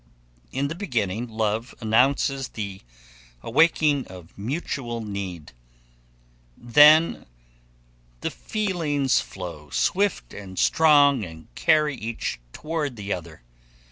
In 0.51 0.67
the 0.67 0.73
beginning 0.73 1.27
love 1.27 1.75
announces 1.79 2.47
the 2.47 2.81
awakening 3.43 4.07
of 4.07 4.35
mutual 4.35 5.01
need. 5.01 5.51
Then 6.57 7.27
the 8.21 8.31
feelings 8.31 9.19
flow 9.19 9.69
swift 9.69 10.33
and 10.33 10.57
strong 10.57 11.23
and 11.23 11.53
carry 11.53 11.95
each 11.95 12.39
toward 12.51 12.95
the 12.95 13.13
other. 13.13 13.43